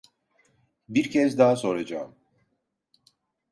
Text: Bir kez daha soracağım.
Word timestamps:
Bir 0.89 1.11
kez 1.11 1.37
daha 1.37 1.55
soracağım. 1.55 2.15